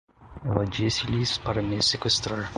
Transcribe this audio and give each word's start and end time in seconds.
Ela 0.43 0.65
disse-lhes 0.65 1.37
para 1.37 1.61
me 1.61 1.79
seqüestrar. 1.79 2.49